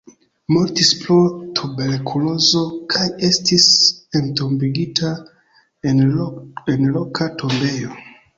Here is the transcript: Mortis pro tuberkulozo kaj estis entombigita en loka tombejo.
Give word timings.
Mortis 0.53 0.87
pro 1.01 1.17
tuberkulozo 1.59 2.61
kaj 2.93 3.05
estis 3.27 3.67
entombigita 4.21 5.13
en 5.93 6.03
loka 6.97 7.31
tombejo. 7.45 7.95